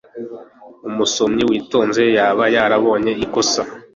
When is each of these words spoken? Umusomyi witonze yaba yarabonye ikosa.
Umusomyi 0.87 1.43
witonze 1.49 2.03
yaba 2.17 2.43
yarabonye 2.55 3.11
ikosa. 3.25 3.61